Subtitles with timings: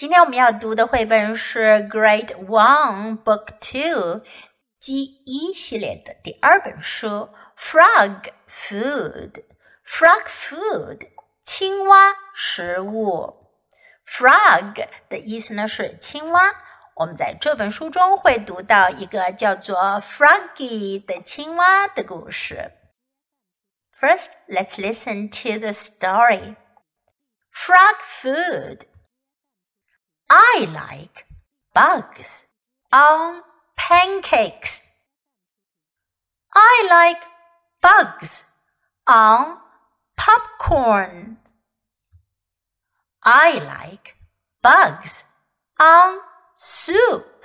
[0.00, 4.20] 今天我们要读的绘本是《Grade One Book Two》
[4.78, 7.06] G 一系列的第二本书
[7.58, 9.32] 《Frog Food》。
[9.84, 11.06] Frog Food，
[11.42, 13.50] 青蛙食物。
[14.08, 16.50] Frog 的意思呢是青蛙。
[16.96, 22.72] 我们在这本书中会读到一个叫做 Froggy 的青蛙的故事。
[24.00, 26.56] First, let's listen to the story.
[27.52, 28.86] Frog food.
[30.32, 31.26] I like
[31.74, 32.46] bugs
[32.92, 33.42] on
[33.76, 34.82] pancakes.
[36.54, 37.22] I like
[37.82, 38.44] bugs
[39.08, 39.56] on
[40.16, 41.38] popcorn.
[43.24, 44.14] I like
[44.62, 45.24] bugs
[45.80, 46.18] on
[46.54, 47.44] soup.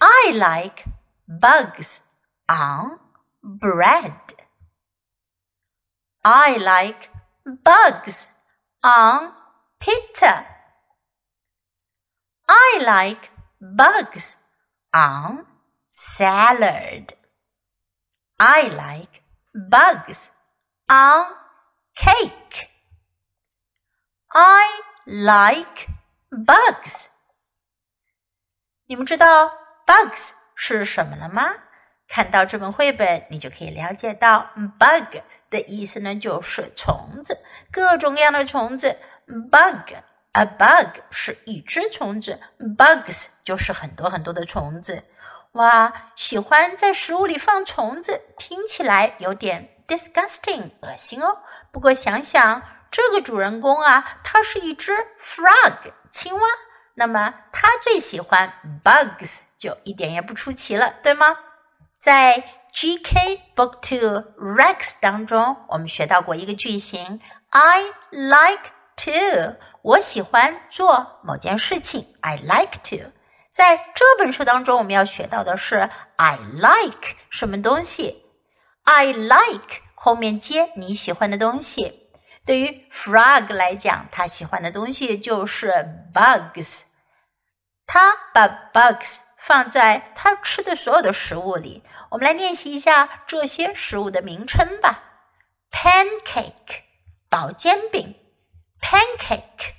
[0.00, 0.84] I like
[1.28, 2.00] bugs
[2.48, 2.98] on
[3.44, 4.14] bread.
[6.24, 7.10] I like
[7.64, 8.26] bugs
[8.82, 9.30] on
[9.78, 10.57] pizza.
[12.47, 14.35] I like bugs
[14.91, 15.45] on
[15.91, 17.13] salad.
[18.37, 19.21] I like
[19.53, 20.29] bugs
[20.87, 21.27] on
[21.95, 22.67] cake.
[24.27, 24.67] I
[25.05, 25.87] like
[26.29, 27.07] bugs.
[28.85, 29.51] 你们知道
[29.85, 31.43] bugs 是什么了吗？
[32.07, 38.99] 看到这本绘本，你就可以了解到 bug 的意思呢，就是虫子，各种各样的虫子。
[39.25, 39.95] bug
[40.32, 42.38] A bug 是一只虫子
[42.76, 45.02] ，bugs 就是很多很多的虫子。
[45.52, 51.38] 哇，喜欢在食物里放虫子，听起来有点 disgusting 恶心哦。
[51.72, 56.46] 不过想想这个主人公啊，他是一只 frog 青蛙，
[56.94, 58.52] 那么他最喜欢
[58.84, 61.36] bugs 就一点也不出奇了，对吗？
[61.98, 68.77] 在 GK Book Two Rex 当中，我们学到过一个句型：I like。
[68.98, 72.06] to，我喜欢做某件事情。
[72.20, 73.12] I like to。
[73.52, 78.22] 在这本书当中，我们要学到的是 I like 什么东西。
[78.84, 82.08] I like 后面接你喜欢的东西。
[82.46, 85.72] 对于 Frog 来讲，他喜欢的东西就是
[86.14, 86.84] bugs。
[87.86, 91.82] 他把 bugs 放在他吃的所有的食物里。
[92.10, 95.02] 我们来练习一下这些食物的名称吧。
[95.70, 96.80] Pancake，
[97.28, 98.14] 薄煎饼。
[98.81, 99.73] pancake,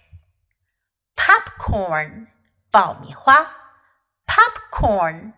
[1.15, 2.29] popcorn
[2.71, 3.51] 爆米花，
[4.27, 5.33] popcorn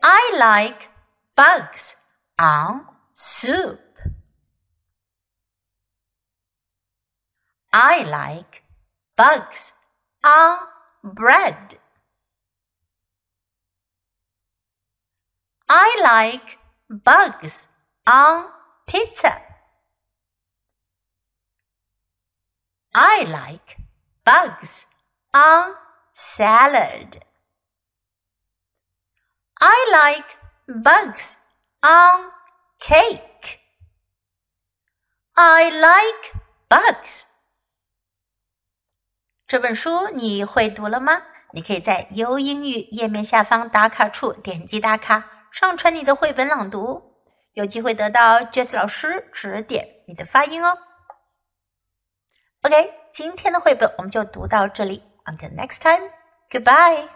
[0.00, 0.88] I like
[1.34, 1.96] bugs
[2.38, 3.80] on soup.
[7.72, 8.62] I like
[9.16, 9.72] bugs
[10.22, 10.58] on
[11.02, 11.78] bread.
[15.68, 16.58] I like
[16.88, 17.66] bugs
[18.06, 18.46] on
[18.86, 19.42] pizza.
[22.94, 23.78] I like
[24.24, 24.86] bugs
[25.34, 25.74] on
[26.14, 27.18] salad.
[29.58, 30.36] I like
[30.82, 31.36] bugs
[31.82, 32.30] on
[32.78, 33.58] cake.
[35.34, 36.32] I like
[36.68, 37.24] bugs.
[39.48, 41.22] 这本书你会读了吗？
[41.52, 47.16] 你可以在优英语页面下方打卡处点击打卡，上传你的绘本朗读，
[47.52, 50.78] 有机会得到 Jess 老师指点你的发音哦。
[52.62, 55.02] OK，今天的绘本我们就读到这里。
[55.26, 56.10] Until next time,
[56.54, 57.08] Goodbye.